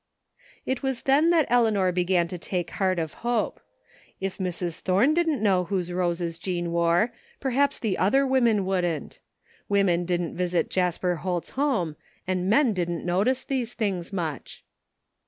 It 0.65 0.81
was 0.81 1.03
then 1.03 1.29
that 1.29 1.45
Eleanor 1.47 1.91
began 1.91 2.27
to 2.29 2.39
take 2.39 2.71
heart 2.71 2.97
of 2.97 3.13
hope. 3.21 3.59
If 4.19 4.39
Mrs. 4.39 4.79
Thome 4.79 5.13
didn't 5.13 5.43
know 5.43 5.65
whose 5.65 5.93
roses 5.93 6.39
Jean 6.39 6.71
wore 6.71 7.13
perhaps 7.39 7.77
the 7.77 7.99
other 7.99 8.25
women 8.25 8.65
wouldn't 8.65 9.19
Women 9.69 10.05
didn't 10.05 10.35
visit 10.35 10.71
Jasper 10.71 11.17
Holt's 11.17 11.51
home, 11.51 11.97
and 12.25 12.49
men 12.49 12.73
didn't 12.73 13.05
notice 13.05 13.43
those 13.43 13.73
things 13.73 14.11
much. 14.11 14.63